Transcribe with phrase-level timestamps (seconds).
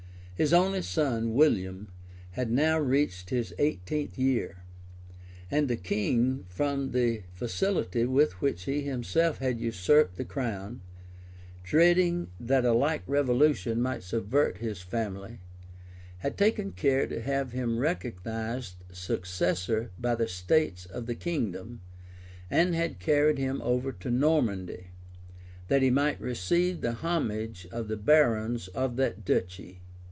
[0.33, 1.91] His only son, William,
[2.31, 4.63] had now reached his eighteenth year;
[5.51, 10.81] and the king, from the facility with which he himself had usurped the crown,
[11.61, 15.41] dreading that a like revolution might subvert his family,
[16.17, 21.81] had taken care to have him recognized successor by the states of the kingdom,
[22.49, 24.87] and had carried him over to Normandy,
[25.67, 29.81] that he might receive the homage of the barons of that duchy.